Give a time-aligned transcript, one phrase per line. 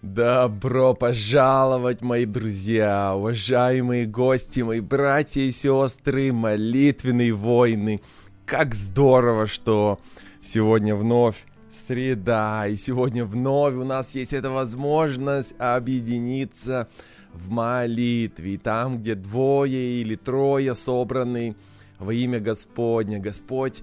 [0.00, 8.00] Добро пожаловать, мои друзья, уважаемые гости, мои братья и сестры, молитвенные войны.
[8.46, 9.98] Как здорово, что
[10.40, 16.86] сегодня вновь среда, и сегодня вновь у нас есть эта возможность объединиться
[17.34, 18.54] в молитве.
[18.54, 21.56] И там, где двое или трое собраны
[21.98, 23.82] во имя Господня, Господь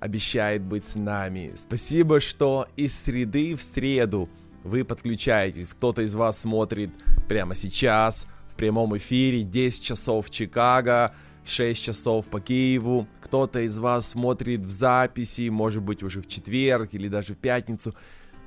[0.00, 1.54] обещает быть с нами.
[1.56, 4.28] Спасибо, что из среды в среду–
[4.64, 5.74] вы подключаетесь.
[5.74, 6.90] Кто-то из вас смотрит
[7.28, 11.14] прямо сейчас в прямом эфире 10 часов в Чикаго,
[11.44, 13.06] 6 часов по Киеву.
[13.22, 17.94] Кто-то из вас смотрит в записи, может быть уже в четверг или даже в пятницу.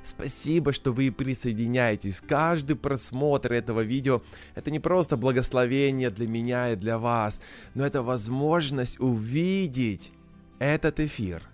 [0.02, 2.20] Спасибо, что вы присоединяетесь.
[2.20, 4.20] Каждый просмотр этого видео–
[4.54, 7.40] это не просто благословение для меня и для вас,
[7.74, 10.12] но это возможность увидеть
[10.58, 11.42] этот эфир–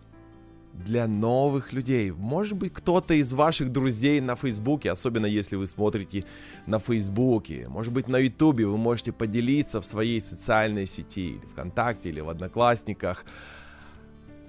[0.72, 2.10] для новых людей.
[2.10, 6.24] Может быть, кто-то из ваших друзей на Фейсбуке, особенно если вы смотрите
[6.66, 12.08] на Фейсбуке, может быть, на Ютубе вы можете поделиться в своей социальной сети, или ВКонтакте,
[12.08, 13.24] или в Одноклассниках.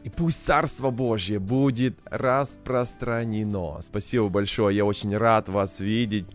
[0.04, 3.82] И пусть Царство Божье будет распространено.
[3.82, 6.26] Спасибо большое, я очень рад вас видеть.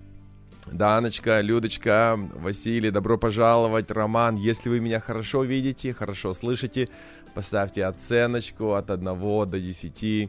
[0.72, 4.34] Даночка, Людочка, Василий, добро пожаловать, Роман.
[4.34, 6.88] Если вы меня хорошо видите, хорошо слышите,
[7.34, 10.28] поставьте оценочку от 1 до 10.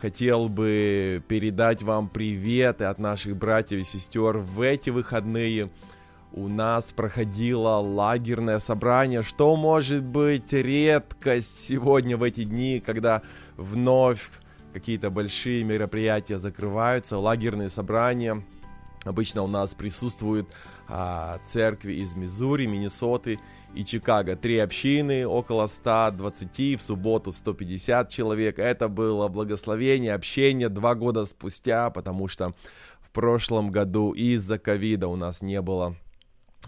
[0.00, 5.70] Хотел бы передать вам приветы от наших братьев и сестер в эти выходные.
[6.32, 13.22] У нас проходило лагерное собрание, что может быть редкость сегодня в эти дни, когда
[13.56, 14.28] вновь
[14.72, 18.42] какие-то большие мероприятия закрываются, лагерные собрания.
[19.08, 20.48] Обычно у нас присутствуют
[20.86, 23.40] а, церкви из Миссури, Миннесоты
[23.74, 24.36] и Чикаго.
[24.36, 28.58] Три общины, около 120, в субботу 150 человек.
[28.58, 32.54] Это было благословение, общение два года спустя, потому что
[33.00, 35.96] в прошлом году из-за ковида у нас не было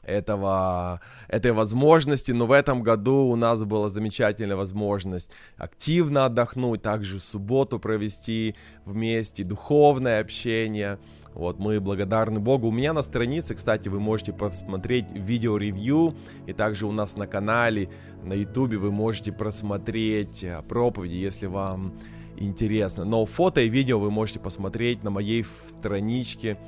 [0.03, 7.21] этого, этой возможности, но в этом году у нас была замечательная возможность активно отдохнуть, также
[7.21, 8.55] субботу провести
[8.87, 10.99] вместе, духовное общение–
[11.35, 12.69] вот, мы благодарны Богу.
[12.69, 16.15] У меня на странице, кстати, вы можете посмотреть видео-ревью,
[16.47, 17.89] и также у нас на канале,
[18.23, 21.95] на ютубе вы можете просмотреть э, проповеди, если вам
[22.37, 23.05] интересно.
[23.05, 26.59] Но фото и видео вы можете посмотреть на моей страничке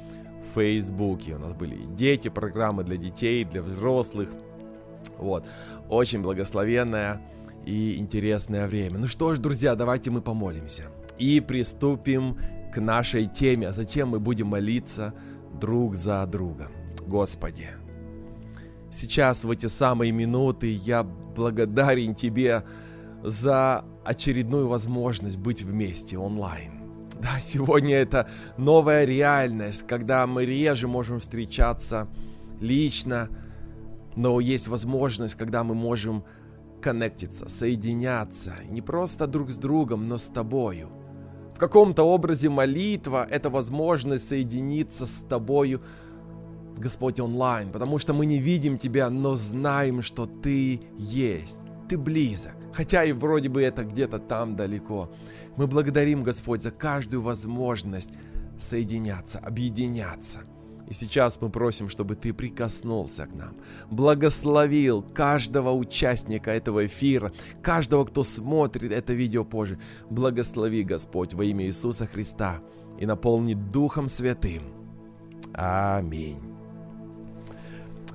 [0.41, 1.34] в Фейсбуке.
[1.34, 4.29] У нас были дети, программы для детей, для взрослых.
[5.19, 5.44] Вот,
[5.89, 7.21] очень благословенное
[7.67, 8.99] и интересное время.
[8.99, 10.84] Ну что ж, друзья, давайте мы помолимся
[11.19, 12.37] и приступим
[12.72, 15.15] к нашей теме, а затем мы будем молиться
[15.60, 16.69] друг за другом.
[17.06, 17.69] Господи,
[18.91, 22.65] сейчас в эти самые минуты я благодарен Тебе
[23.22, 26.72] за очередную возможность быть вместе онлайн.
[27.21, 32.09] Да, сегодня это новая реальность, когда мы реже можем встречаться
[32.61, 33.28] лично,
[34.16, 36.25] но есть возможность, когда мы можем
[36.81, 40.88] коннектиться, соединяться, не просто друг с другом, но с тобою–
[41.62, 45.81] каком-то образе молитва— это возможность соединиться с тобою,
[46.77, 52.55] Господь, онлайн, потому что мы не видим Тебя, но знаем, что Ты есть, Ты близок,
[52.73, 55.09] хотя и вроде бы это где-то там далеко.
[55.56, 58.11] Мы благодарим, Господь, за каждую возможность
[58.59, 60.39] соединяться, объединяться—
[60.93, 63.55] и сейчас мы просим, чтобы ты прикоснулся к нам,
[63.91, 67.33] благословил каждого участника этого эфира,
[67.63, 69.79] каждого, кто смотрит это видео позже.
[70.11, 72.61] Благослови, Господь, во имя Иисуса Христа
[73.01, 74.63] и наполни Духом Святым.
[75.55, 76.43] Аминь.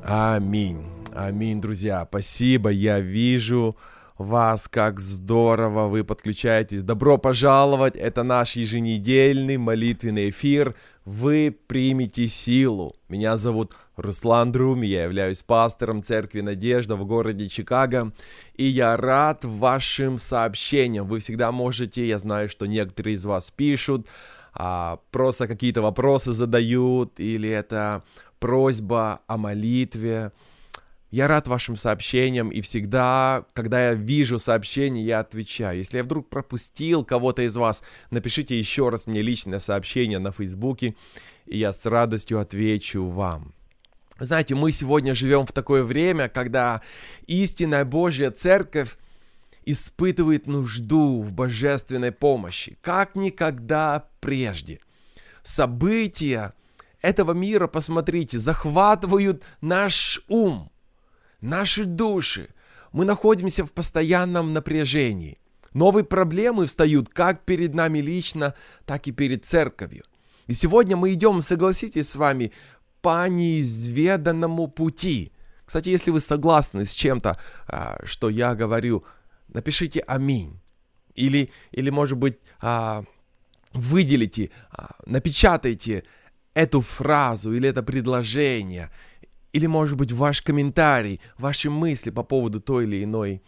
[0.04, 0.86] Аминь.
[1.16, 2.06] Аминь, друзья.
[2.08, 2.70] Спасибо.
[2.70, 3.76] Я вижу
[4.20, 6.84] вас, как здорово вы подключаетесь.
[6.84, 7.96] Добро пожаловать.
[7.96, 10.76] Это наш еженедельный молитвенный эфир
[11.08, 12.94] вы примете силу.
[13.08, 18.12] Меня зовут Руслан Друми, я являюсь пастором Церкви Надежда в городе Чикаго,
[18.56, 21.08] и я рад вашим сообщениям.
[21.08, 24.08] Вы всегда можете, я знаю, что некоторые из вас пишут,
[24.54, 28.04] а, просто какие-то вопросы задают, или это
[28.40, 30.34] просьба о молитве,
[31.10, 35.78] я рад вашим сообщениям, и всегда, когда я вижу сообщение, я отвечаю.
[35.78, 37.82] Если я вдруг пропустил кого-то из вас,
[38.12, 40.96] напишите еще раз мне личное сообщение на Фейсбуке,
[41.46, 43.54] и я с радостью отвечу вам.
[44.20, 46.82] Знаете, мы сегодня живем в такое время, когда
[47.28, 48.98] истинная Божья Церковь
[49.64, 54.80] испытывает нужду в божественной помощи, как никогда прежде.
[55.44, 56.54] События
[57.02, 60.70] этого мира, посмотрите, захватывают наш ум–
[61.42, 62.50] наши души.
[62.92, 65.40] Мы находимся в постоянном напряжении.
[65.74, 68.56] Новые проблемы встают как перед нами лично,
[68.86, 70.04] так и перед церковью.
[70.48, 72.52] И сегодня мы идем, согласитесь с вами,
[73.02, 75.32] по неизведанному пути.
[75.66, 77.38] Кстати, если вы согласны с чем-то,
[77.68, 79.04] а, что я говорю,
[79.50, 80.60] напишите «Аминь».
[81.14, 83.04] Или, или может быть, а,
[83.74, 86.04] выделите, а, напечатайте
[86.54, 88.90] эту фразу или это предложение,
[89.54, 93.42] или, может быть, ваш комментарий, ваши мысли по поводу той или иной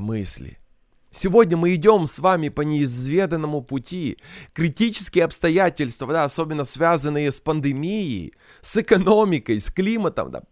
[0.00, 0.58] мысли–
[1.10, 4.18] Сегодня мы идем с вами по неизведанному пути.
[4.52, 10.42] Критические обстоятельства, да, особенно связанные с пандемией, с экономикой, с климатом, да,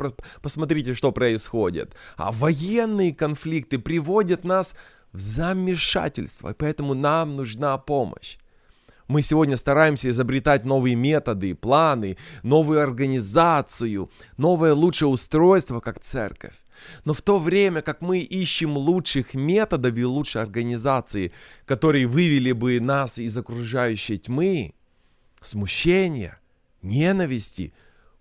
[0.41, 1.95] посмотрите, что происходит.
[2.17, 4.75] А военные конфликты приводят нас
[5.13, 8.39] в замешательство, и поэтому нам нужна помощь.
[9.09, 16.55] Мы сегодня стараемся изобретать новые методы, планы, новую организацию, новое лучшее устройство, как церковь.
[17.05, 21.33] Но в то время, как мы ищем лучших методов и лучшей организации,
[21.65, 24.75] которые вывели бы нас из окружающей тьмы,
[25.41, 26.41] смущения,
[26.83, 27.73] ненависти,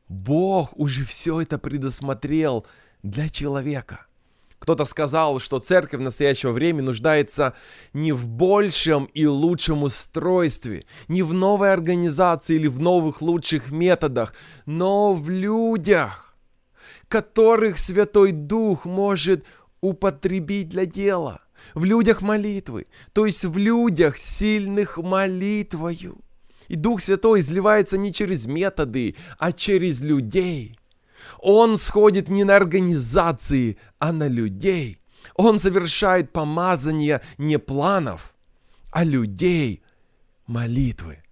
[0.07, 2.65] Бог уже все это предусмотрел
[3.01, 4.05] для человека.
[4.59, 7.53] Кто-то сказал, что церковь в настоящее время нуждается
[7.93, 14.33] не в большем и лучшем устройстве, не в новой организации или в новых лучших методах,
[14.65, 16.25] но в людях
[17.07, 19.45] которых Святой Дух может
[19.81, 21.41] употребить для дела.
[21.73, 26.17] В людях молитвы, то есть в людях, сильных молитвою.
[26.67, 30.77] И Дух Святой изливается не через методы, а через людей.
[31.39, 34.99] Он сходит не на организации, а на людей.
[35.35, 38.33] Он совершает помазание не планов,
[38.91, 39.83] а людей
[40.47, 41.23] молитвы.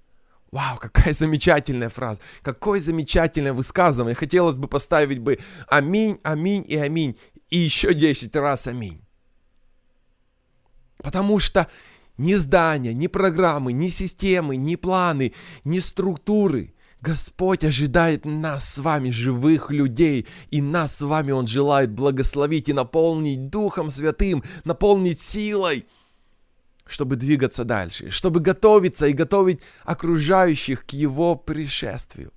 [0.52, 4.16] Вау, какая замечательная фраза, какое замечательное высказывание.
[4.16, 7.18] Хотелось бы поставить бы аминь, аминь и аминь.
[7.50, 9.02] И еще 10 раз аминь.
[10.98, 11.68] Потому что
[12.18, 16.73] ни здания, ни программы, ни системы, ни планы, ни структуры.
[17.04, 22.74] Господь ожидает нас с вами, живых людей, и нас с вами Он желает благословить и
[22.74, 25.86] наполнить Духом Святым, наполнить силой–
[26.86, 32.32] чтобы двигаться дальше, чтобы готовиться и готовить окружающих к его пришествию.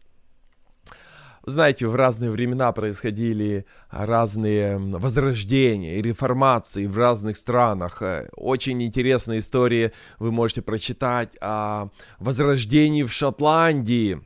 [1.44, 8.02] Знаете, в разные времена происходили разные возрождения и реформации в разных странах.
[8.02, 11.88] Э, очень интересные истории вы можете прочитать о
[12.18, 14.22] возрождении в Шотландии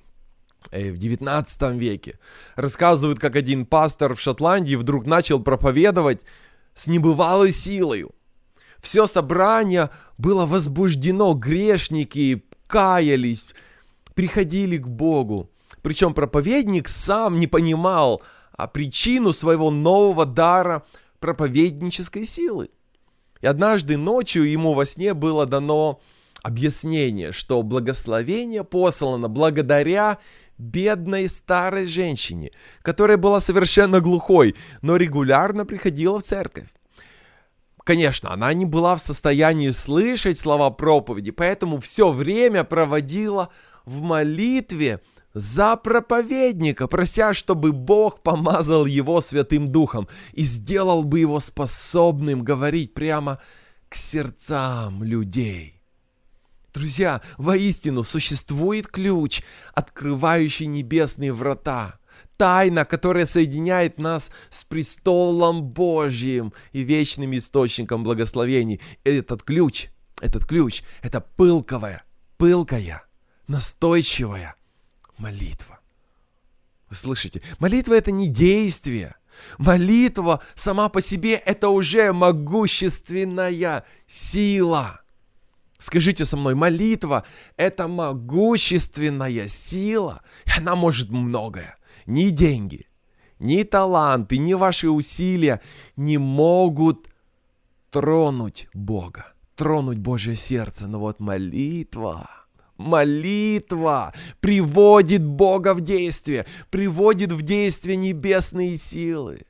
[0.71, 2.19] в 19 веке.
[2.57, 6.21] Рассказывают, как один пастор в Шотландии вдруг начал проповедовать
[6.75, 8.11] с небывалой силою.
[8.81, 13.49] Все собрание было возбуждено, грешники каялись,
[14.15, 15.51] приходили к Богу.
[15.83, 18.23] Причем проповедник сам не понимал
[18.61, 20.85] а причину своего нового дара
[21.19, 22.69] проповеднической силы.
[23.41, 26.01] И однажды ночью ему во сне было дано
[26.43, 30.19] объяснение, что благословение послано благодаря
[30.61, 32.53] бедной старой женщине,
[32.83, 36.69] которая была совершенно глухой, но регулярно приходила в церковь.
[37.85, 43.49] Конечно, она не была в состоянии слышать слова проповеди, поэтому все время проводила
[43.85, 45.01] в молитве
[45.33, 52.95] за проповедника, прося, чтобы Бог помазал его Святым Духом и сделал бы его способным говорить
[52.95, 53.39] прямо
[53.89, 55.80] к сердцам людей.
[56.73, 59.43] Друзья, воистину существует ключ,
[59.75, 61.99] открывающий небесные врата–
[62.41, 68.81] тайна, которая соединяет нас с престолом Божьим и вечным источником благословений.
[69.05, 69.89] Этот ключ,
[70.23, 72.03] этот ключ, это пылковая,
[72.39, 73.03] пылкая,
[73.47, 74.55] настойчивая
[75.19, 75.81] молитва.
[76.89, 77.43] Вы слышите?
[77.59, 79.17] Молитва это не действие.
[79.59, 85.03] Молитва сама по себе это уже могущественная сила.
[85.81, 87.25] Скажите со мной, молитва–
[87.57, 90.23] это могущественная сила,
[90.59, 92.87] она может многое ни деньги,
[93.39, 95.63] ни таланты, ни ваши усилия
[95.97, 97.09] не могут
[97.91, 100.87] тронуть Бога, тронуть Божье сердце.
[100.87, 102.29] Но вот молитва,
[102.77, 109.47] молитва приводит Бога в действие, приводит в действие небесные силы.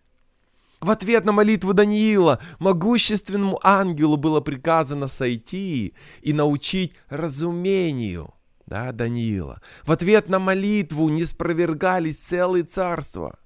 [0.81, 8.35] В ответ на молитву Даниила могущественному ангелу было приказано сойти и научить разумению–
[8.71, 9.61] да, Даниила.
[9.85, 13.37] В ответ на молитву не спровергались целые царства.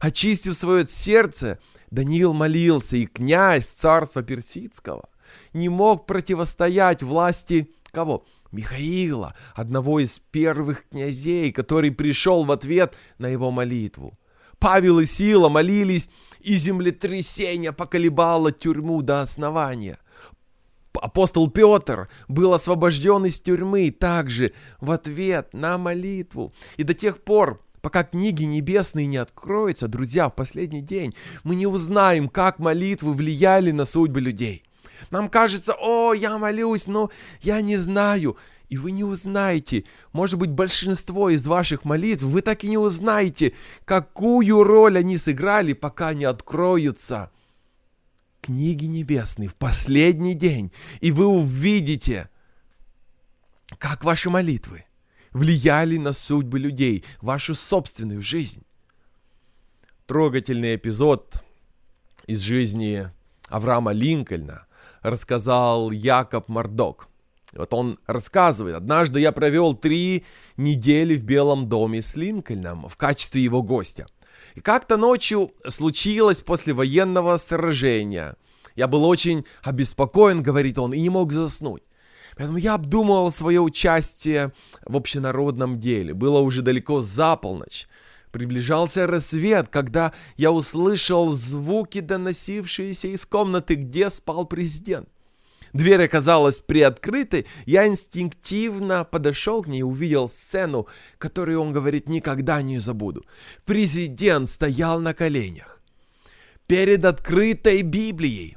[0.00, 1.58] Очистив свое сердце,
[1.90, 5.10] Даниил молился, и князь царства персидского
[5.52, 8.24] не мог противостоять власти кого?
[8.50, 14.14] Михаила, одного из первых князей, который пришел в ответ на его молитву.
[14.62, 19.98] Павел и Сила молились, и землетрясение поколебало тюрьму до основания.
[20.94, 26.52] Апостол Петр был освобожден из тюрьмы также в ответ на молитву.
[26.76, 31.66] И до тех пор, пока книги небесные не откроются, друзья, в последний день, мы не
[31.66, 34.62] узнаем, как молитвы влияли на судьбы людей.
[35.10, 38.36] Нам кажется, о, я молюсь, но я не знаю.
[38.72, 43.52] И вы не узнаете, может быть, большинство из ваших молитв, вы так и не узнаете,
[43.84, 47.30] какую роль они сыграли, пока не откроются
[48.40, 50.72] книги небесные в последний день.
[51.02, 52.30] И вы увидите,
[53.76, 54.86] как ваши молитвы
[55.32, 58.64] влияли на судьбы людей, вашу собственную жизнь.
[60.06, 61.44] Трогательный эпизод
[62.26, 63.10] из жизни
[63.48, 64.64] Авраама Линкольна
[65.02, 67.11] рассказал Якоб Мардок.
[67.52, 70.24] Вот он рассказывает, однажды я провел три
[70.56, 74.06] недели в Белом доме с Линкольном в качестве его гостя.
[74.54, 78.36] И как-то ночью случилось после военного сражения.
[78.74, 81.82] Я был очень обеспокоен, говорит он, и не мог заснуть.
[82.36, 84.52] Поэтому я обдумывал свое участие
[84.86, 86.14] в общенародном деле.
[86.14, 87.86] Было уже далеко за полночь.
[88.30, 95.08] Приближался рассвет, когда я услышал звуки, доносившиеся из комнаты, где спал президент.
[95.72, 100.86] Дверь оказалась приоткрытой, я инстинктивно подошел к ней и увидел сцену,
[101.18, 103.24] которую он говорит никогда не забуду.
[103.64, 105.80] Президент стоял на коленях
[106.66, 108.56] перед открытой Библией,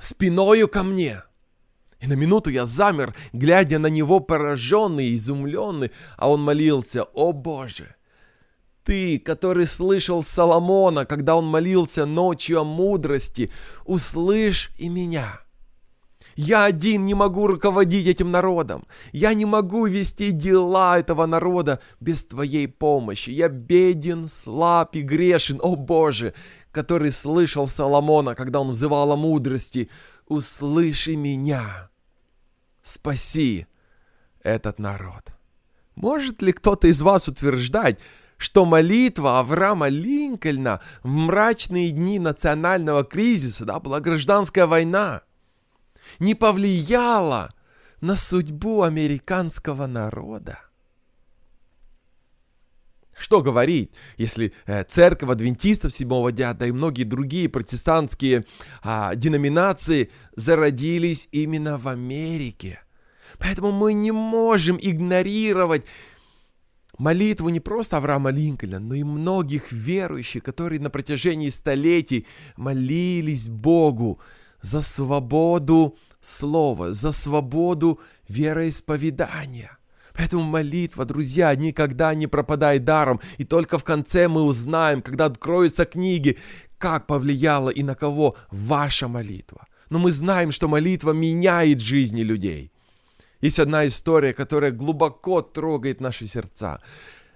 [0.00, 1.22] спиною ко мне.
[2.00, 7.94] И на минуту я замер, глядя на него пораженный, изумленный, а он молился, «О Боже,
[8.84, 13.50] ты, который слышал Соломона, когда он молился ночью о мудрости,
[13.84, 15.45] услышь и меня».
[16.36, 18.84] Я один не могу руководить этим народом.
[19.12, 23.30] Я не могу вести дела этого народа без Твоей помощи.
[23.30, 26.34] Я беден, слаб и грешен, о Боже,
[26.72, 29.88] который слышал Соломона, когда он взывал о мудрости.
[30.28, 31.88] Услыши меня.
[32.82, 33.66] Спаси
[34.42, 35.32] этот народ.
[35.94, 37.98] Может ли кто-то из вас утверждать,
[38.36, 45.22] что молитва Авраама Линкольна в мрачные дни национального кризиса, да, была гражданская война,
[46.18, 47.54] не повлияло
[48.00, 50.60] на судьбу американского народа.
[53.16, 58.44] Что говорить, если э, церковь адвентистов седьмого дня, да и многие другие протестантские
[58.82, 62.80] а, деноминации зародились именно в Америке.
[63.38, 65.84] Поэтому мы не можем игнорировать
[66.98, 74.20] молитву не просто Авраама Линкольна, но и многих верующих, которые на протяжении столетий молились Богу
[74.66, 79.78] за свободу слова, за свободу вероисповедания.
[80.12, 83.20] Поэтому молитва, друзья, никогда не пропадает даром.
[83.38, 86.36] И только в конце мы узнаем, когда откроются книги,
[86.78, 89.66] как повлияла и на кого ваша молитва.
[89.90, 92.72] Но мы знаем, что молитва меняет жизни людей.
[93.40, 96.80] Есть одна история, которая глубоко трогает наши сердца.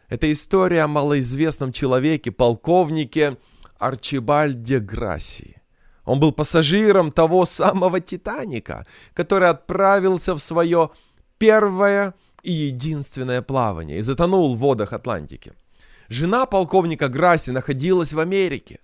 [0.08, 3.36] Это история о малоизвестном человеке, полковнике
[3.78, 5.59] Арчибальде Грасси.
[6.04, 10.90] Он был пассажиром того самого Титаника, который отправился в свое
[11.38, 15.52] первое и единственное плавание и затонул в водах Атлантики.
[16.08, 18.80] Жена полковника Грасси находилась в Америке.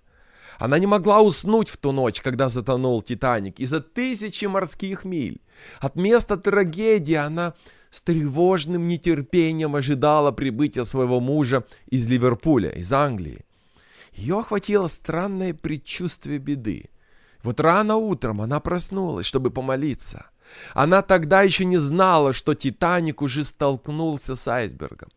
[0.59, 5.41] Она не могла уснуть в ту ночь, когда затонул Титаник, из-за тысячи морских миль.
[5.79, 7.53] От места трагедии она
[7.89, 13.45] с тревожным нетерпением ожидала прибытия своего мужа из Ливерпуля, из Англии.
[14.13, 16.89] Ее охватило странное предчувствие беды.
[17.47, 20.25] Вот рано утром она проснулась, чтобы помолиться.
[20.73, 25.07] Она тогда еще не знала, что Титаник уже столкнулся с айсбергом.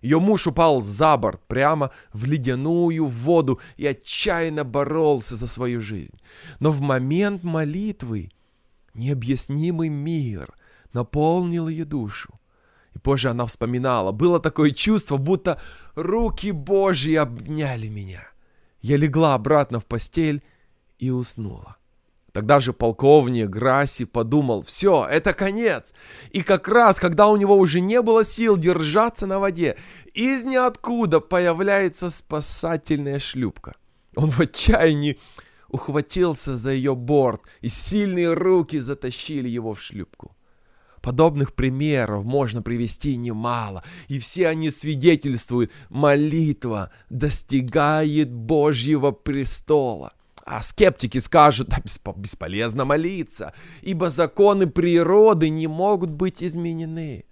[0.00, 6.18] Ее муж упал за борт прямо в ледяную воду и отчаянно боролся за свою жизнь.
[6.60, 8.30] Но в момент молитвы
[8.94, 10.54] необъяснимый мир
[10.94, 12.40] наполнил ее душу.
[12.94, 15.60] И позже она вспоминала, было такое чувство, будто
[15.94, 18.26] руки Божьи обняли меня.
[18.80, 20.42] Я легла обратно в постель
[20.98, 21.76] и уснула.
[22.32, 25.94] Тогда же полковник Граси подумал, все, это конец.
[26.32, 29.78] И как раз, когда у него уже не было сил держаться на воде,
[30.12, 33.74] из ниоткуда появляется спасательная шлюпка.
[34.16, 35.18] Он в отчаянии
[35.68, 40.36] ухватился за ее борт, и сильные руки затащили его в шлюпку.
[41.00, 50.12] Подобных примеров можно привести немало, и все они свидетельствуют, молитва достигает Божьего престола.
[50.46, 51.82] А скептики скажут, да
[52.14, 57.24] бесполезно молиться, ибо законы природы не могут быть изменены.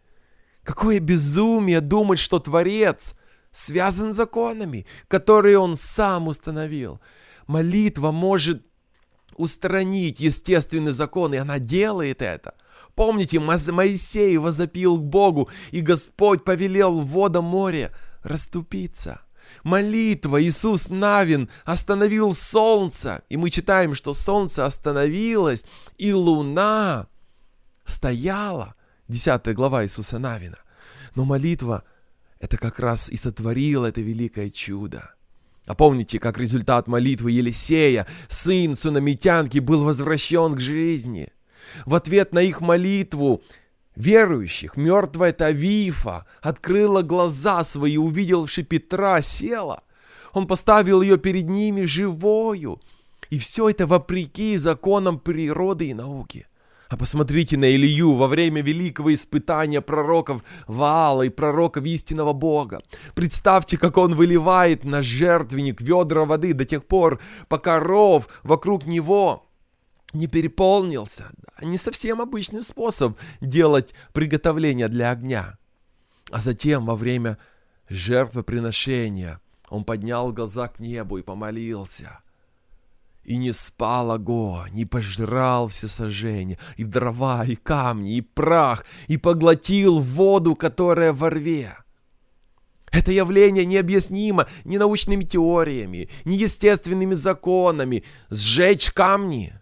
[0.65, 3.15] Какое безумие думать, что Творец
[3.53, 7.01] связан законами, которые Он сам установил.
[7.47, 8.67] Молитва может
[9.37, 12.55] устранить естественный закон, и она делает это.
[12.97, 17.93] Помните, Моисей возопил к Богу, и Господь повелел водам моря
[18.25, 19.21] расступиться.
[19.65, 25.65] Молитва Иисус Навин остановил солнце, и мы читаем, что солнце остановилось,
[25.97, 27.09] и луна
[27.87, 28.75] стояла.
[29.09, 30.59] 10 глава Иисуса Навина.
[31.15, 31.83] Но молитва–
[32.41, 35.15] это как раз и сотворила это великое чудо.
[35.67, 41.33] А помните, как результат молитвы Елисея, сын сунамитянки, был возвращен к жизни?
[41.87, 43.43] В ответ на их молитву
[43.97, 49.83] верующих мертвая Тавифа открыла глаза свои, увидевши Петра, села.
[50.33, 52.81] Он поставил ее перед ними живою.
[53.31, 56.47] И все это вопреки законам природы и науки.
[56.89, 62.83] А посмотрите на Илью во время великого испытания пророков Ваала и пророков истинного Бога.
[63.15, 69.47] Представьте, как он выливает на жертвенник ведра воды до тех пор, пока ров вокруг него
[70.15, 71.31] не переполнился.
[71.63, 75.59] Не совсем обычный способ делать приготовление для огня.
[76.31, 77.39] А затем во время
[77.89, 82.21] жертвоприношения он поднял глаза к небу и помолился.
[83.25, 89.17] И не спал огонь, и пожрал все сожжения, и дрова, и камни, и прах, и
[89.17, 91.75] поглотил воду, которая во рве.
[92.93, 98.05] Это явление необъяснимо ни научными теориями, ни естественными законами.
[98.31, 99.55] Сжечь камни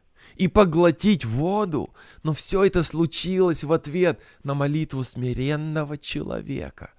[0.43, 1.95] и поглотить воду.
[2.25, 6.91] Но все это случилось в ответ на молитву смиренного человека,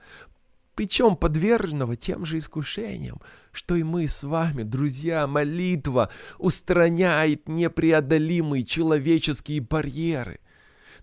[0.76, 3.22] причем подверженного тем же искушениям,
[3.52, 10.40] что и мы с вами, друзья, молитва устраняет непреодолимые человеческие барьеры.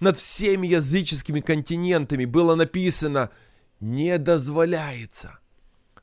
[0.00, 3.28] Над всеми языческими континентами было написано
[3.80, 5.38] «не дозволяется».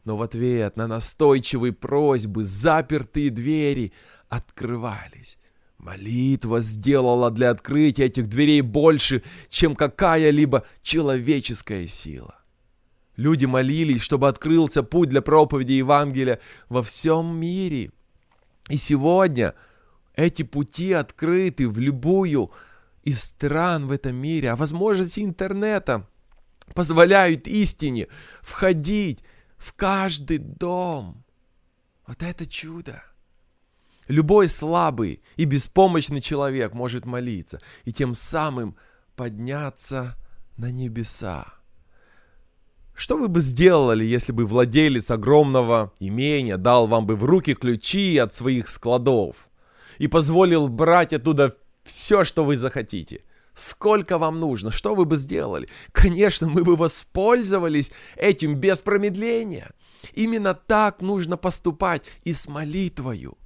[0.06, 3.91] Но в ответ на настойчивые просьбы запертые двери
[4.29, 5.39] открывались.
[5.77, 12.36] Молитва сделала для открытия этих дверей больше, чем какая-либо человеческая сила.
[13.15, 17.91] Люди молились, чтобы открылся путь для проповеди Евангелия во всем мире.
[18.69, 19.53] И сегодня
[20.16, 22.51] эти пути открыты в любую
[23.03, 26.07] из стран в этом мире, а возможности интернета
[26.74, 28.07] позволяют истине
[28.42, 29.24] входить
[29.57, 31.24] в каждый дом.
[32.05, 33.03] Вот это чудо.
[34.07, 38.77] Любой слабый и беспомощный человек может молиться и тем самым
[39.15, 40.15] подняться
[40.55, 41.53] на небеса.
[42.96, 48.17] Что вы бы сделали, если бы владелец огромного имения дал вам бы в руки ключи
[48.17, 49.50] от своих складов
[49.98, 53.24] и позволил брать оттуда все, что вы захотите?
[53.53, 54.72] Сколько вам нужно?
[54.72, 55.67] Что вы бы сделали?
[55.91, 59.72] Конечно, мы бы воспользовались этим без промедления.
[60.13, 63.37] Именно так нужно поступать и с молитвою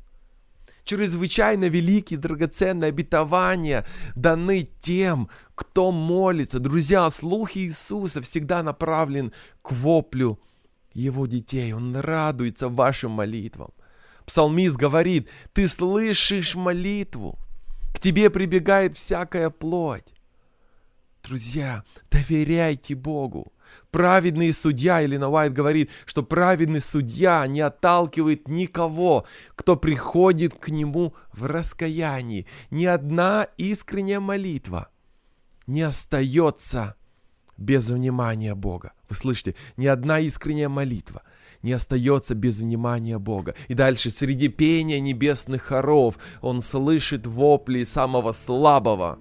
[0.83, 6.59] чрезвычайно великие драгоценные обетования даны тем, кто молится.
[6.59, 10.39] Друзья, слух Иисуса всегда направлен к воплю
[10.93, 11.73] его детей.
[11.73, 13.71] Он радуется вашим молитвам.
[14.25, 17.37] Псалмист говорит, ты слышишь молитву,
[17.93, 20.13] к тебе прибегает всякая плоть.
[21.23, 23.51] Друзья, доверяйте Богу.
[23.91, 31.13] Праведный судья, или Уайт говорит, что праведный судья не отталкивает никого, кто приходит к нему
[31.33, 32.47] в раскаянии.
[32.69, 34.89] Ни одна искренняя молитва
[35.67, 36.95] не остается
[37.57, 38.93] без внимания Бога.
[39.09, 41.23] Вы слышите, ни одна искренняя молитва
[41.63, 43.55] не остается без внимания Бога.
[43.67, 49.19] И дальше, среди пения небесных хоров, он слышит вопли самого слабого,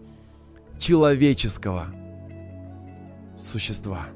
[0.78, 1.86] человеческого
[3.36, 4.06] существа.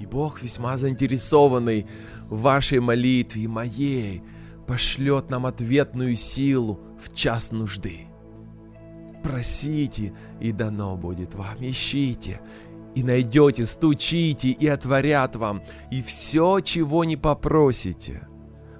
[0.00, 1.86] И Бог, весьма заинтересованный
[2.30, 4.22] в вашей молитве и моей,
[4.66, 8.06] пошлет нам ответную силу в час нужды.
[9.22, 11.56] Просите, и дано будет вам.
[11.60, 12.40] Ищите,
[12.94, 15.62] и найдете, стучите, и отворят вам.
[15.90, 18.26] И все, чего не попросите,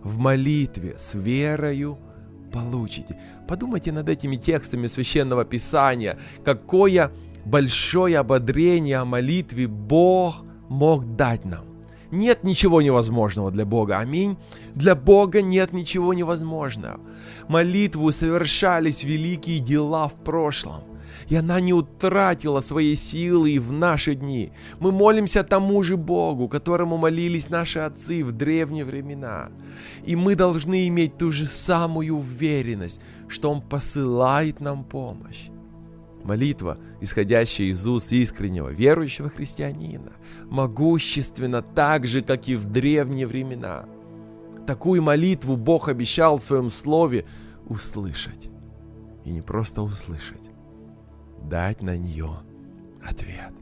[0.03, 1.99] в молитве с верою
[2.51, 3.21] получите.
[3.47, 6.19] Подумайте над этими текстами Священного Писания.
[6.45, 7.13] Какое
[7.45, 11.65] большое ободрение о молитве Бог мог дать нам.
[12.11, 13.99] Нет ничего невозможного для Бога.
[13.99, 14.37] Аминь.
[14.75, 16.99] Для Бога нет ничего невозможного.
[17.49, 20.85] Молитву совершались великие дела в прошлом.
[21.29, 24.53] И она не утратила своей силы и в наши дни.
[24.81, 29.51] Мы молимся тому же Богу, которому молились наши отцы в древние времена.
[30.05, 35.51] И мы должны иметь ту же самую уверенность, что Он посылает нам помощь.
[36.25, 40.13] Молитва, исходящая из уст искреннего верующего христианина,
[40.51, 43.87] могущественна так же, как и в древние времена.
[44.67, 47.25] Такую молитву Бог обещал в своем слове
[47.67, 48.51] услышать.
[49.25, 50.51] И не просто услышать,
[51.43, 52.31] дать на нее
[53.03, 53.53] ответ.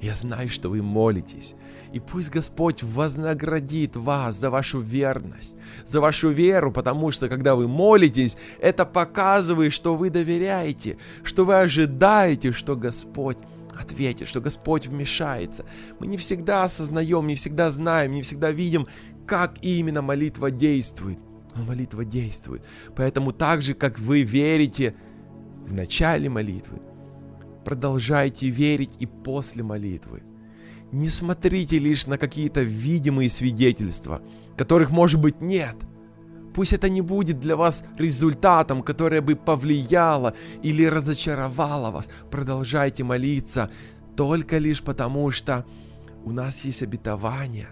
[0.00, 1.54] Я знаю, что вы молитесь,
[1.92, 7.66] и пусть Господь вознаградит вас за вашу верность, за вашу веру, потому что когда вы
[7.68, 13.38] молитесь, это показывает, что вы доверяете, что вы ожидаете, что Господь
[13.78, 15.64] ответит, что Господь вмешается.
[15.98, 18.86] Мы не всегда осознаем, не всегда знаем, не всегда видим,
[19.26, 21.18] как именно молитва действует.
[21.54, 22.62] Но молитва действует.
[22.96, 24.94] Поэтому так же, как вы верите
[25.66, 26.80] в начале молитвы,
[27.64, 30.22] продолжайте верить и после молитвы.
[30.92, 34.22] Не смотрите лишь на какие-то видимые свидетельства,
[34.56, 35.76] которых может быть нет.
[36.54, 42.08] Пусть это не будет для вас результатом, которое бы повлияло или разочаровало вас.
[42.30, 43.70] Продолжайте молиться
[44.16, 45.64] только лишь потому, что
[46.24, 47.68] у нас есть обетование.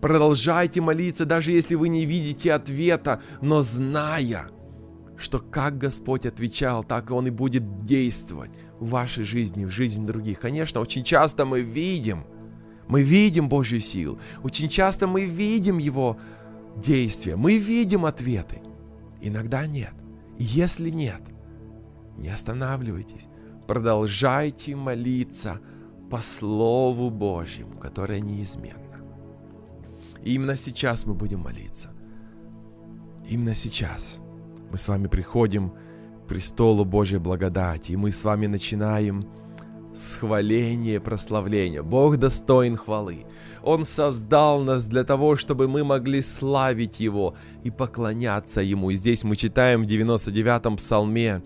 [0.00, 4.46] Продолжайте молиться, даже если вы не видите ответа, но зная,
[5.18, 10.06] что как Господь отвечал, так и Он и будет действовать в вашей жизни, в жизни
[10.06, 10.38] других.
[10.40, 12.24] Конечно, очень часто мы видим,
[12.88, 16.16] мы видим Божью силу, очень часто мы видим Его
[16.76, 18.60] действия, мы видим ответы.
[19.20, 19.94] Иногда нет.
[20.38, 21.20] И если нет,
[22.16, 23.26] не останавливайтесь,
[23.66, 25.60] продолжайте молиться
[26.10, 29.00] по Слову Божьему, которое неизменно.
[30.22, 31.90] И именно сейчас мы будем молиться.
[33.28, 34.18] Именно сейчас
[34.70, 35.72] мы с вами приходим
[36.28, 37.92] престолу Божьей благодати.
[37.92, 39.28] И мы с вами начинаем
[39.96, 41.82] с хваления, прославления.
[41.82, 43.26] Бог достоин хвалы.
[43.62, 48.90] Он создал нас для того, чтобы мы могли славить Его и поклоняться Ему.
[48.90, 51.42] И здесь мы читаем в 99-м псалме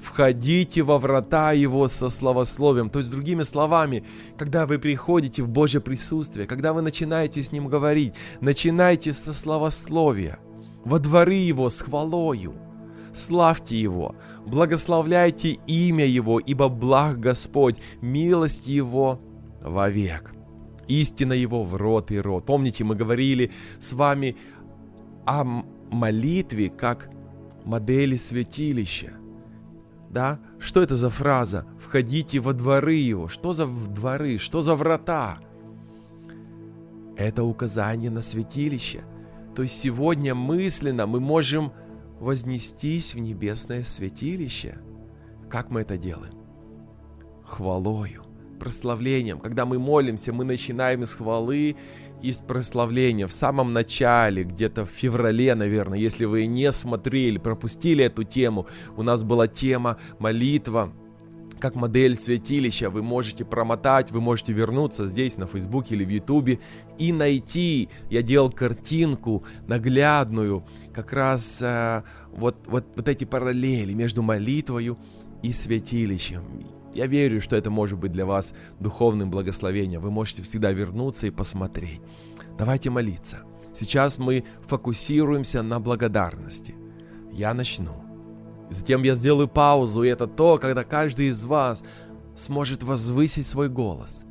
[0.00, 2.90] «Входите во врата Его со славословием».
[2.90, 4.04] То есть, другими словами,
[4.36, 10.38] когда вы приходите в Божье присутствие, когда вы начинаете с Ним говорить, начинайте со славословия,
[10.84, 12.54] во дворы Его с хвалою–
[13.12, 14.14] славьте Его,
[14.46, 19.20] благословляйте имя Его, ибо благ Господь, милость Его
[19.60, 20.32] вовек.
[20.88, 22.44] Истина Его в рот и рот.
[22.46, 24.36] Помните, мы говорили с вами
[25.24, 25.44] о
[25.90, 27.10] молитве как
[27.64, 29.12] модели святилища.
[30.10, 30.40] Да?
[30.58, 31.66] Что это за фраза?
[31.78, 33.28] Входите во дворы Его.
[33.28, 34.38] Что за дворы?
[34.38, 35.38] Что за врата?
[37.16, 39.04] Это указание на святилище.
[39.54, 41.72] То есть сегодня мысленно мы можем
[42.22, 44.78] вознестись в небесное святилище.
[45.50, 46.34] Как мы это делаем?
[47.44, 48.24] Хвалою,
[48.60, 49.40] прославлением.
[49.40, 51.74] Когда мы молимся, мы начинаем с хвалы
[52.22, 53.26] и с прославления.
[53.26, 59.02] В самом начале, где-то в феврале, наверное, если вы не смотрели, пропустили эту тему, у
[59.02, 60.92] нас была тема молитва
[61.62, 62.90] как модель святилища.
[62.90, 66.58] Вы можете промотать, вы можете вернуться здесь на Фейсбуке или в Ютубе
[66.98, 67.88] и найти.
[68.10, 74.98] Я делал картинку наглядную, как раз э, вот, вот, вот эти параллели между молитвою
[75.44, 76.42] и святилищем.
[76.94, 80.00] Я верю, что это может быть для вас духовным благословением.
[80.00, 82.00] Вы можете всегда вернуться и посмотреть.
[82.58, 83.44] Давайте молиться.
[83.72, 86.74] Сейчас мы фокусируемся на благодарности.
[87.30, 88.01] Я начну.
[88.70, 91.82] Затем я сделаю паузу, и это то, когда каждый из вас
[92.36, 94.24] сможет возвысить свой голос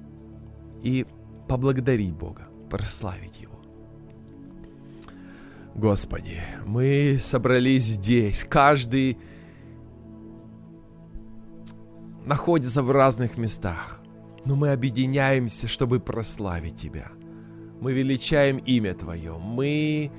[0.82, 1.06] и
[1.48, 3.60] поблагодарить Бога, прославить Его.
[5.76, 9.17] Господи, мы собрались здесь, каждый
[12.26, 14.02] находится в разных местах,
[14.44, 17.12] но мы объединяемся, чтобы прославить Тебя.
[17.80, 20.12] Мы величаем имя Твое, мы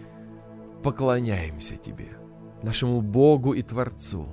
[0.82, 2.16] поклоняемся Тебе–
[2.62, 4.28] нашему Богу и Творцу,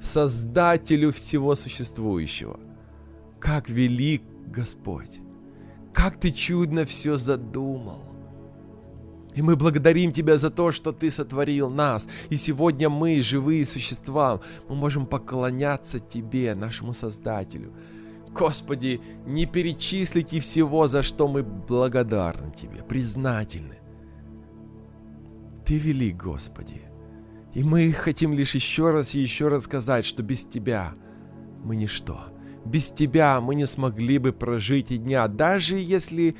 [0.00, 2.58] Создателю всего существующего.
[3.38, 5.20] Как велик Господь!
[5.92, 8.12] Как Ты чудно все задумал!
[9.34, 12.08] И мы благодарим Тебя за то, что Ты сотворил нас.
[12.30, 17.72] И сегодня мы, живые существа, мы можем поклоняться Тебе, нашему Создателю.
[18.30, 23.78] Господи, не перечислите всего, за что мы благодарны Тебе, признательны.
[25.64, 26.91] Ты велик, Господи.
[27.54, 30.94] И мы хотим лишь еще раз и еще раз сказать, что без Тебя
[31.62, 32.20] мы ничто.
[32.64, 36.36] Без Тебя мы не смогли бы прожить и дня, даже если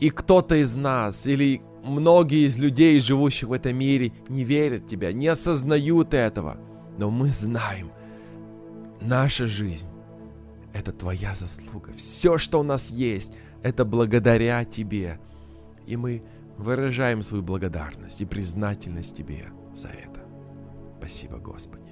[0.00, 4.86] и кто-то из нас или многие из людей, живущих в этом мире, не верят в
[4.86, 6.56] Тебя, не осознают этого.
[6.98, 7.90] Но мы знаем,
[9.00, 9.88] наша жизнь–
[10.72, 11.92] это Твоя заслуга.
[11.94, 13.32] Все, что у нас есть,
[13.62, 15.18] это благодаря Тебе.
[15.86, 16.22] И мы
[16.58, 20.20] выражаем свою благодарность и признательность Тебе за это.
[20.98, 21.84] Спасибо, Господи.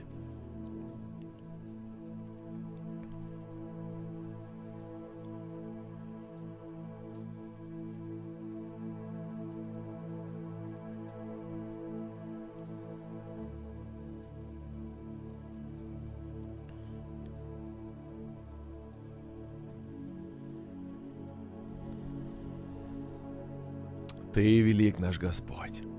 [24.32, 25.91] Ты велик наш Господь.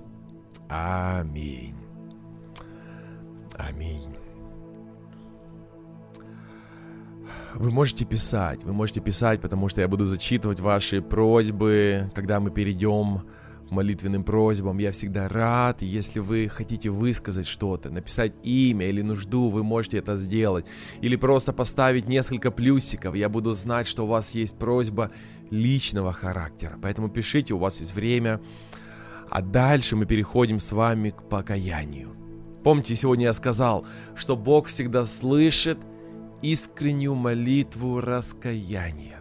[0.74, 1.76] Аминь.
[3.58, 4.16] Аминь.
[7.54, 12.50] Вы можете писать, вы можете писать, потому что я буду зачитывать ваши просьбы, когда мы
[12.50, 13.22] перейдем
[13.68, 14.80] к молитвенным просьбам.
[14.80, 20.18] Я всегда рад, если вы хотите высказать что-то, написать имя или нужду, вы можете это
[20.18, 20.66] сделать.
[21.02, 25.12] Или просто поставить несколько плюсиков, я буду знать, что у вас есть просьба
[25.52, 26.80] личного характера.
[26.82, 28.42] Поэтому пишите, у вас есть время.
[29.30, 32.16] А дальше мы переходим с вами к покаянию.
[32.64, 35.78] Помните, сегодня я сказал, что Бог всегда слышит
[36.42, 39.20] искреннюю молитву раскаяния.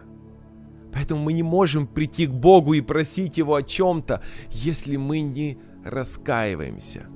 [0.93, 5.57] Поэтому мы не можем прийти к Богу и просить Его о чем-то, если мы не
[5.83, 7.07] раскаиваемся.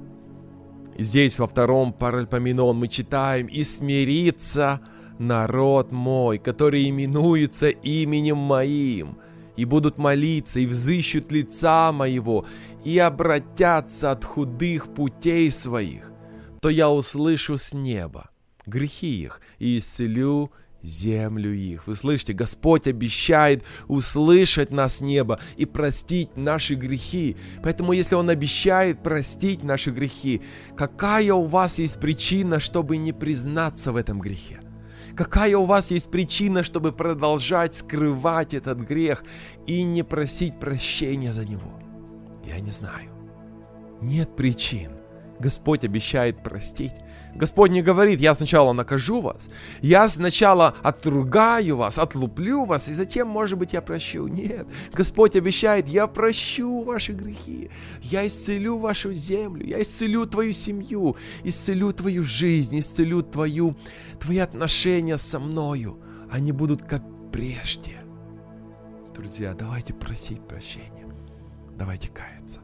[0.97, 4.82] И здесь во втором паральпоменон мы читаем «И смирится
[5.19, 9.17] народ мой, который именуется именем моим,
[9.57, 12.45] и будут молиться, и взыщут лица моего,
[12.85, 16.13] и обратятся от худых путей своих,
[16.61, 18.29] то я услышу с неба
[18.67, 20.51] грехи их и исцелю
[20.83, 21.87] землю их.
[21.87, 27.35] Вы слышите, Господь обещает услышать нас небо и простить наши грехи.
[27.63, 30.41] Поэтому, если Он обещает простить наши грехи,
[30.75, 34.61] какая у вас есть причина, чтобы не признаться в этом грехе?
[35.17, 39.23] Какая у вас есть причина, чтобы продолжать скрывать этот грех
[39.65, 41.80] и не просить прощения за него?
[42.45, 43.10] Я не знаю.
[43.99, 44.91] Нет причин.
[45.39, 46.93] Господь обещает простить.
[47.38, 49.50] Господь не говорит, я сначала накажу вас,
[49.82, 54.28] я сначала отругаю вас, отлуплю вас, и затем, может быть, я прощу.
[54.28, 57.69] Нет, Господь обещает, я прощу ваши грехи,
[58.02, 63.78] я исцелю вашу землю, я исцелю твою семью, исцелю твою жизнь, исцелю твою,
[64.19, 66.00] твои отношения со мною.
[66.32, 67.97] Они будут как прежде.
[69.13, 71.06] Друзья, давайте просить прощения,
[71.78, 72.62] давайте каяться.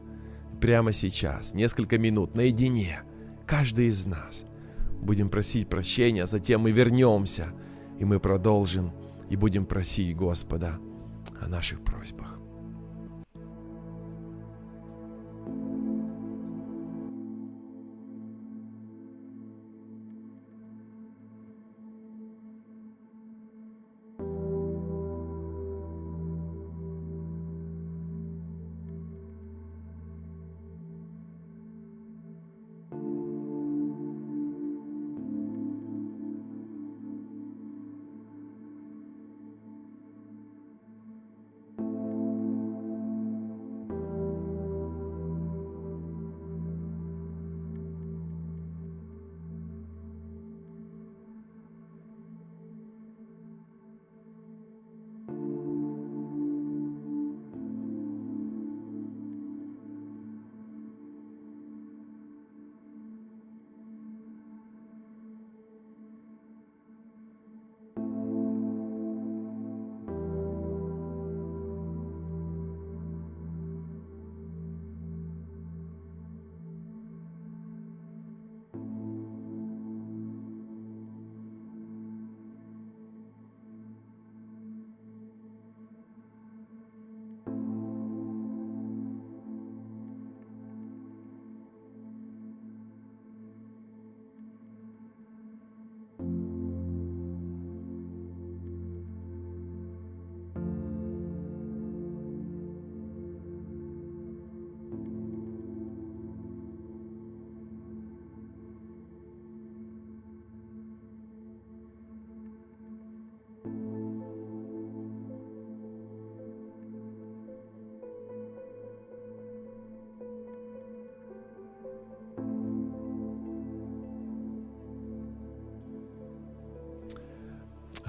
[0.60, 3.04] Прямо сейчас, несколько минут, наедине,
[3.46, 4.46] каждый из нас–
[5.04, 7.54] будем просить прощения, затем мы вернемся,
[8.00, 8.92] и мы продолжим
[9.30, 10.80] и будем просить Господа
[11.40, 12.33] о наших просьбах.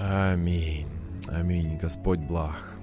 [0.07, 0.87] Аминь.
[1.29, 1.79] Аминь.
[1.79, 2.75] Господь благ.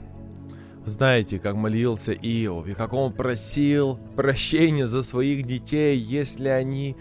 [0.86, 6.96] Знаете, как молился Иов, и как он просил прощения за своих детей, если они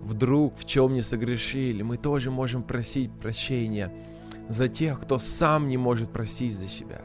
[0.00, 1.82] вдруг в чем не согрешили.
[1.82, 3.92] Мы тоже можем просить прощения
[4.48, 7.00] за тех, кто сам не может просить за себя,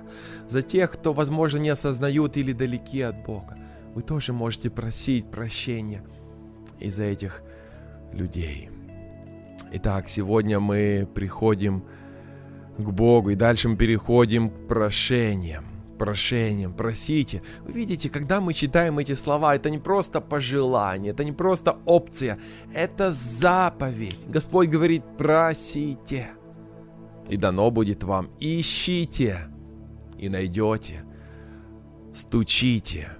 [0.47, 3.55] за тех, кто, возможно, не осознают или далеки от Бога.
[3.93, 6.03] Вы тоже можете просить прощения
[6.79, 7.43] из-за этих
[8.11, 8.71] людей.
[9.73, 11.85] Итак, сегодня мы приходим к
[12.77, 13.31] к Богу.
[13.31, 15.65] И дальше мы переходим к прошениям.
[15.97, 17.41] Прошениям, просите.
[17.65, 22.37] Вы видите, когда мы читаем эти слова, это не просто пожелание, это не просто опция,
[22.71, 24.19] это заповедь.
[24.27, 26.27] Господь говорит, просите,
[27.29, 28.29] и дано будет вам.
[28.39, 29.49] Ищите,
[30.17, 31.03] и найдете.
[32.13, 33.11] Стучите,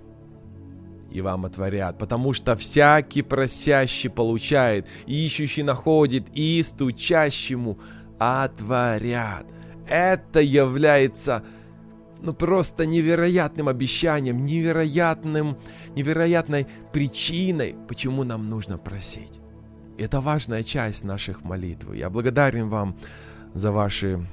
[1.12, 7.80] и вам отворят, потому что всякий просящий получает, ищущий находит, и стучащему
[8.20, 9.46] отворят.
[9.88, 11.44] Это является
[12.22, 15.58] ну просто невероятным обещанием, невероятным,
[15.96, 19.40] невероятной причиной, почему нам нужно просить.
[19.98, 21.94] Это важная часть наших молитв.
[21.94, 22.98] Я благодарен вам
[23.54, 24.26] за ваши,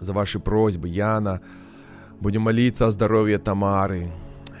[0.00, 0.88] за ваши просьбы.
[0.88, 1.40] Яна,
[2.20, 4.10] будем молиться о здоровье Тамары.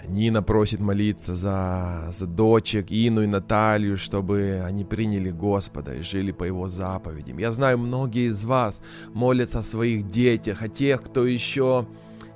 [0.08, 6.32] Нина просит молиться за, за дочек Ину и Наталью, чтобы они приняли Господа и жили
[6.32, 7.38] по Его заповедям.
[7.38, 8.82] Я знаю, многие из вас
[9.14, 11.86] молятся о своих детях, о тех, кто еще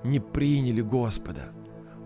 [0.05, 1.52] не приняли Господа.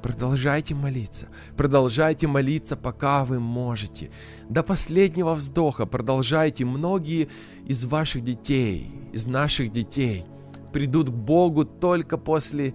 [0.02, 4.10] Продолжайте молиться, продолжайте молиться, пока вы можете.
[4.48, 6.64] До последнего вздоха продолжайте.
[6.64, 7.28] Многие
[7.66, 10.24] из ваших детей, из наших детей
[10.72, 12.74] придут к Богу только после,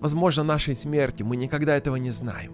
[0.00, 1.22] возможно, нашей смерти.
[1.22, 2.52] Мы никогда этого не знаем.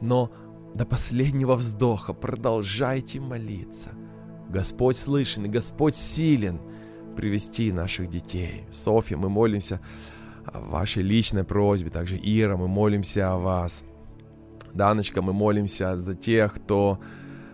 [0.00, 0.32] Но
[0.74, 3.90] до последнего вздоха продолжайте молиться.
[4.48, 6.60] Господь слышен Господь силен
[7.16, 8.64] привести наших детей.
[8.70, 9.80] Софья, мы молимся
[10.44, 11.90] о вашей личной просьбе.
[11.90, 13.84] Также Ира, мы молимся о вас.
[14.72, 16.98] Даночка, мы молимся за тех, кто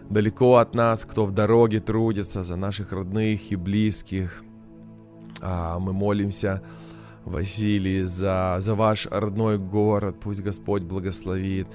[0.08, 4.42] далеко от нас, кто в дороге трудится, за наших родных и близких.
[5.42, 6.62] А, мы молимся,
[7.24, 10.16] Василий, за, за ваш родной город.
[10.20, 11.68] Пусть Господь благословит.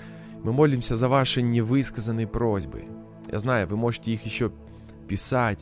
[0.44, 2.86] Мы молимся за ваши невысказанные просьбы.
[3.32, 4.52] Я знаю, вы можете их еще
[5.08, 5.60] писать.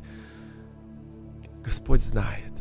[1.64, 2.54] Господь знает.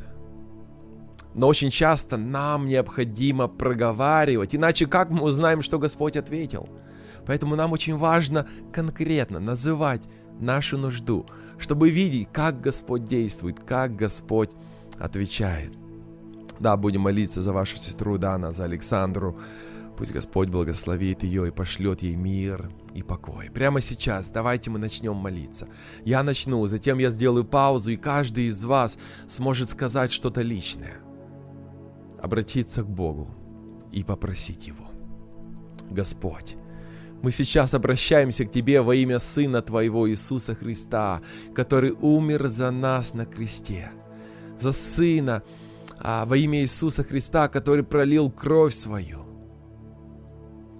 [1.34, 6.68] Но очень часто нам необходимо проговаривать, иначе как мы узнаем, что Господь ответил?
[7.26, 10.02] Поэтому нам очень важно конкретно называть
[10.40, 11.26] нашу нужду,
[11.58, 14.50] чтобы видеть, как Господь действует, как Господь
[14.98, 15.72] отвечает.
[16.60, 19.38] Да, будем молиться за вашу сестру Дана, за Александру.
[19.96, 23.50] Пусть Господь благословит ее и пошлет ей мир и покой.
[23.50, 25.68] Прямо сейчас давайте мы начнем молиться.
[26.04, 30.96] Я начну, затем я сделаю паузу, и каждый из вас сможет сказать что-то личное
[32.22, 33.28] обратиться к Богу
[33.90, 34.86] и попросить Его.
[35.90, 36.56] Господь,
[37.20, 41.20] мы сейчас обращаемся к Тебе во имя Сына Твоего Иисуса Христа,
[41.54, 43.90] который умер за нас на кресте.
[44.58, 45.42] За Сына
[46.04, 49.20] а, во имя Иисуса Христа, который пролил кровь свою.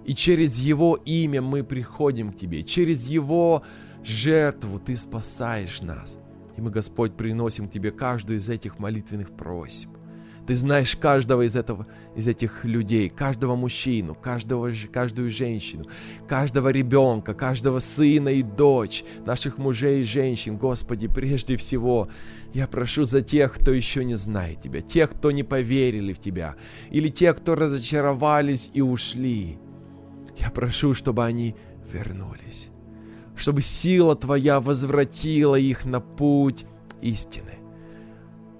[0.05, 2.63] И через Его имя мы приходим к Тебе.
[2.63, 3.63] Через Его
[4.03, 6.17] жертву Ты спасаешь нас.
[6.57, 9.89] И мы, Господь, приносим к Тебе каждую из этих молитвенных просьб.
[10.45, 15.85] Ты знаешь каждого из, этого, из этих людей, каждого мужчину, каждого, каждую женщину,
[16.27, 20.57] каждого ребенка, каждого сына и дочь, наших мужей и женщин.
[20.57, 22.09] Господи, прежде всего,
[22.53, 26.55] я прошу за тех, кто еще не знает Тебя, тех, кто не поверили в Тебя,
[26.91, 29.57] или тех, кто разочаровались и ушли.
[30.37, 31.55] Я прошу, чтобы они
[31.91, 32.69] вернулись,
[33.35, 36.65] чтобы сила Твоя возвратила их на путь
[37.01, 37.57] истины.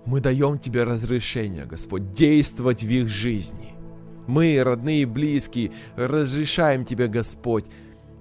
[0.05, 3.75] Мы даем Тебе разрешение, Господь, действовать в их жизни.
[4.25, 7.65] Мы, родные и близкие, разрешаем Тебе, Господь,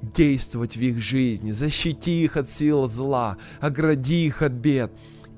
[0.02, 1.50] действовать в их жизни.
[1.50, 4.92] Защити их от сил зла, огради их от бед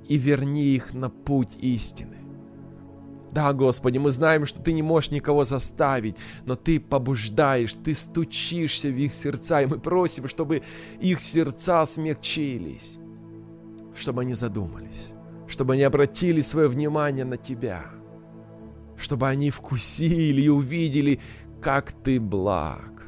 [0.09, 2.19] и верни их на путь истины.
[3.33, 8.89] Да, Господи, мы знаем, что Ты не можешь никого заставить, но Ты побуждаешь, Ты стучишься
[8.89, 10.63] в их сердца, и мы просим, чтобы
[11.01, 12.99] их сердца смягчились,
[13.97, 15.15] чтобы они задумались
[15.47, 17.85] чтобы они обратили свое внимание на Тебя,
[18.97, 21.21] чтобы они вкусили и увидели,
[21.61, 23.07] как Ты благ.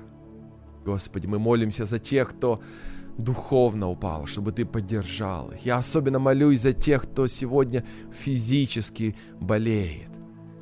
[0.84, 2.60] Господи, мы молимся за тех, кто
[3.18, 5.64] духовно упал, чтобы Ты поддержал их.
[5.64, 10.08] Я особенно молюсь за тех, кто сегодня физически болеет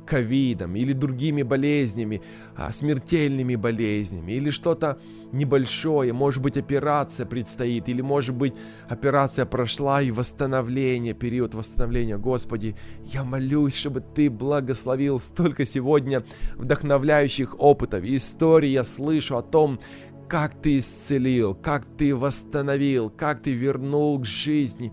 [0.05, 2.21] ковидом или другими болезнями,
[2.55, 4.99] а, смертельными болезнями, или что-то
[5.31, 8.53] небольшое, может быть операция предстоит, или может быть
[8.87, 12.17] операция прошла и восстановление, период восстановления.
[12.17, 16.23] Господи, я молюсь, чтобы Ты благословил столько сегодня
[16.55, 19.79] вдохновляющих опытов, историй я слышу о том,
[20.27, 24.91] как Ты исцелил, как Ты восстановил, как Ты вернул к жизни.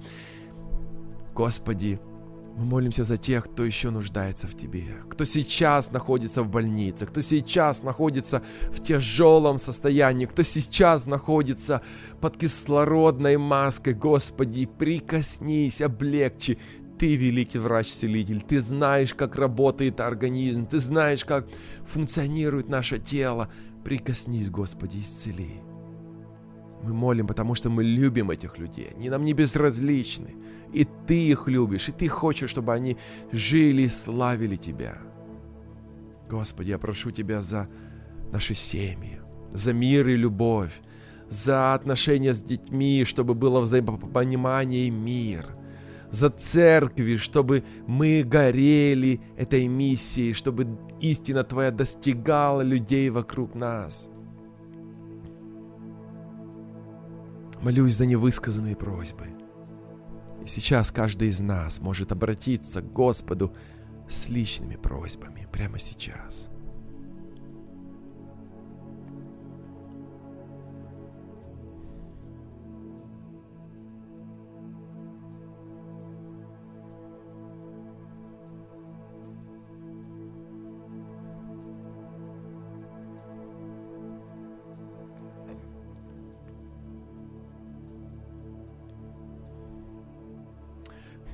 [1.34, 1.98] Господи,
[2.56, 7.22] мы молимся за тех, кто еще нуждается в Тебе, кто сейчас находится в больнице, кто
[7.22, 11.80] сейчас находится в тяжелом состоянии, кто сейчас находится
[12.20, 13.94] под кислородной маской.
[13.94, 16.58] Господи, прикоснись, облегчи.
[16.98, 21.48] Ты великий врач-целитель, ты знаешь, как работает организм, ты знаешь, как
[21.84, 23.48] функционирует наше тело.
[23.84, 25.60] Прикоснись, Господи, исцели.
[26.82, 28.90] Мы молим, потому что мы любим этих людей.
[28.96, 30.34] Они нам не безразличны.
[30.72, 32.96] И ты их любишь, и ты хочешь, чтобы они
[33.30, 34.98] жили и славили тебя.
[36.28, 37.68] Господи, я прошу тебя за
[38.32, 39.20] наши семьи,
[39.52, 40.72] за мир и любовь,
[41.28, 45.46] за отношения с детьми, чтобы было взаимопонимание и мир.
[46.10, 54.08] За церкви, чтобы мы горели этой миссией, чтобы истина Твоя достигала людей вокруг нас.
[57.60, 59.26] Молюсь за невысказанные просьбы.
[60.42, 63.54] И сейчас каждый из нас может обратиться к Господу
[64.08, 66.51] с личными просьбами прямо сейчас.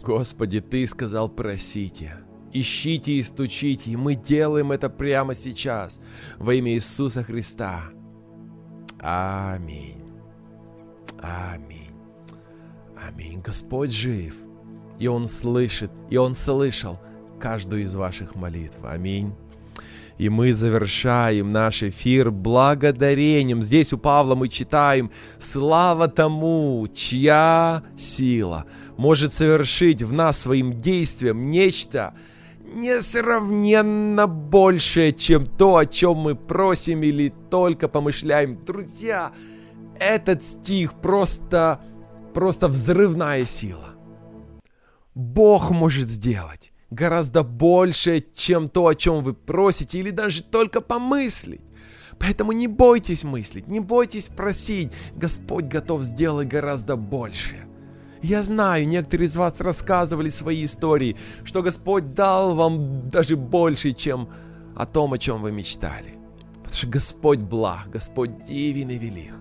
[0.09, 2.15] Господи, Ты сказал просите.
[2.51, 6.01] Ищите и стучите, и мы делаем это прямо сейчас,
[6.39, 7.83] во имя Иисуса Христа.
[9.01, 10.01] Аминь.
[11.21, 11.93] Аминь.
[13.07, 13.43] Аминь.
[13.43, 14.35] Господь жив,
[14.99, 16.99] и Он слышит, и Он слышал
[17.39, 18.79] каждую из ваших молитв.
[18.85, 19.35] Аминь.
[20.17, 23.63] И мы завершаем наш эфир благодарением.
[23.63, 28.65] Здесь у Павла мы читаем «Слава тому, чья сила
[28.99, 32.15] может совершить в нас своим действием нечто
[32.75, 38.63] несравненно большее, чем то, о чем мы просим или только помышляем».
[38.65, 39.33] Друзья,
[39.99, 41.81] этот стих просто,
[42.35, 43.95] просто взрывная сила.
[45.15, 51.63] Бог может сделать гораздо больше, чем то, о чем вы просите, или даже только помыслить.
[52.19, 54.91] Поэтому не бойтесь мыслить, не бойтесь просить.
[55.15, 57.68] Господь готов сделать гораздо больше.
[58.23, 64.29] Я знаю, некоторые из вас рассказывали свои истории, что Господь дал вам даже больше, чем
[64.77, 66.19] о том, о чем вы мечтали.
[66.55, 69.35] Потому что Господь благ, Господь дивен и велик.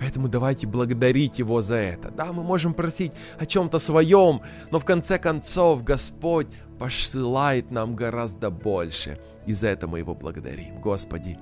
[0.00, 2.10] Поэтому давайте благодарить Его за это.
[2.10, 6.46] Да, мы можем просить о чем-то своем, но в конце концов Господь
[6.78, 9.18] посылает нам гораздо больше.
[9.46, 10.80] И за это мы Его благодарим.
[10.80, 11.38] Господи,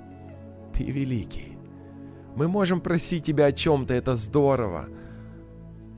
[0.72, 1.59] Ты великий.
[2.35, 4.87] Мы можем просить Тебя о чем-то, это здорово.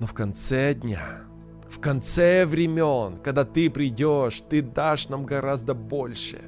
[0.01, 1.25] Но в конце дня,
[1.69, 6.41] в конце времен, когда Ты придешь, Ты дашь нам гораздо больше.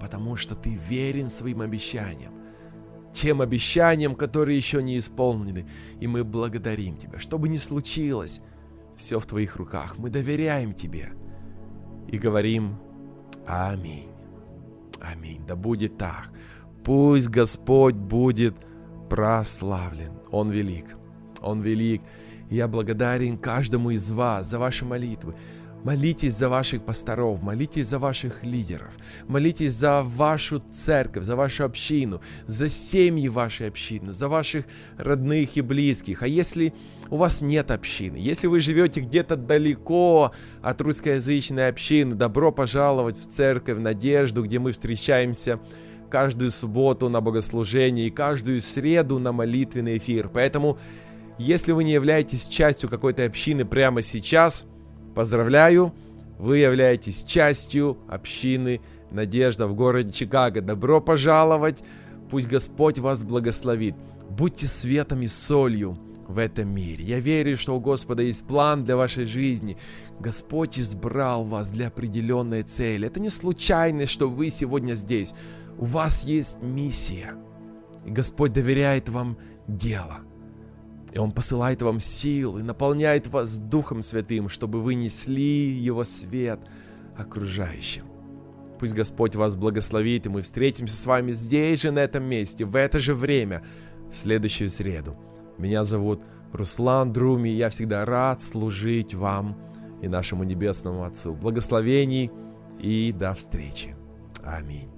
[0.00, 2.36] Потому что Ты верен своим обещаниям
[3.16, 5.66] тем обещаниям, которые еще не исполнены.
[6.00, 7.18] И мы благодарим Тебя.
[7.18, 8.42] Что бы ни случилось,
[8.96, 9.96] все в Твоих руках.
[9.96, 11.12] Мы доверяем Тебе
[12.08, 12.76] и говорим
[13.46, 14.10] Аминь.
[15.00, 15.44] Аминь.
[15.46, 16.30] Да будет так.
[16.84, 18.54] Пусть Господь будет
[19.08, 20.12] прославлен.
[20.30, 20.96] Он велик.
[21.46, 22.02] Он велик.
[22.50, 25.34] я благодарен каждому из вас за ваши молитвы.
[25.84, 28.90] Молитесь за ваших пасторов, молитесь за ваших лидеров,
[29.28, 34.64] молитесь за вашу церковь, за вашу общину, за семьи вашей общины, за ваших
[34.98, 36.24] родных и близких.
[36.24, 36.74] А если
[37.08, 43.30] у вас нет общины, если вы живете где-то далеко от русскоязычной общины, добро пожаловать в
[43.30, 45.60] церковь Надежду, где мы встречаемся
[46.10, 50.30] каждую субботу на богослужение и каждую среду на молитвенный эфир.
[50.32, 50.78] Поэтому,
[51.38, 54.64] если вы не являетесь частью какой-то общины прямо сейчас–
[55.16, 55.94] Поздравляю,
[56.38, 60.60] вы являетесь частью общины Надежда в городе Чикаго.
[60.60, 61.82] Добро пожаловать!
[62.30, 63.94] Пусть Господь вас благословит.
[64.28, 65.96] Будьте светом и солью
[66.28, 67.02] в этом мире.
[67.02, 69.78] Я верю, что у Господа есть план для вашей жизни.
[70.20, 73.06] Господь избрал вас для определенной цели.
[73.06, 75.32] Это не случайность, что вы сегодня здесь.
[75.78, 77.36] У вас есть миссия.
[78.04, 80.25] И Господь доверяет вам дело.
[81.16, 86.60] И Он посылает вам сил и наполняет вас Духом Святым, чтобы вы несли Его свет
[87.16, 88.04] окружающим.
[88.78, 92.76] Пусть Господь вас благословит, и мы встретимся с вами здесь же, на этом месте, в
[92.76, 93.62] это же время,
[94.12, 95.16] в следующую среду.
[95.56, 96.20] Меня зовут
[96.52, 99.56] Руслан Друми, я всегда рад служить вам
[100.02, 101.34] и нашему Небесному Отцу.
[101.34, 102.30] Благословений
[102.78, 103.96] и до встречи.
[104.44, 104.95] Аминь.